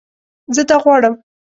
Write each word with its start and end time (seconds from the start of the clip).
زه 0.55 0.61
دا 0.69 0.77
غواړم 0.83 1.13